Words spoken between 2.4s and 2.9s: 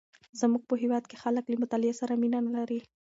نه لري.